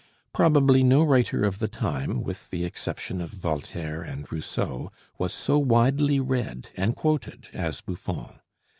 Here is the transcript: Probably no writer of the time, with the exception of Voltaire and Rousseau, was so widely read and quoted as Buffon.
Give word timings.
Probably 0.33 0.81
no 0.81 1.03
writer 1.03 1.43
of 1.43 1.59
the 1.59 1.67
time, 1.67 2.23
with 2.23 2.49
the 2.49 2.65
exception 2.65 3.21
of 3.21 3.29
Voltaire 3.29 4.01
and 4.01 4.25
Rousseau, 4.31 4.91
was 5.19 5.31
so 5.31 5.59
widely 5.59 6.19
read 6.19 6.69
and 6.75 6.95
quoted 6.95 7.49
as 7.53 7.81
Buffon. 7.81 8.39